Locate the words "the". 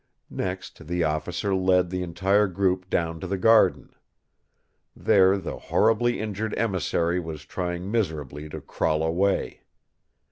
0.87-1.03, 1.91-2.01, 3.27-3.37, 5.37-5.59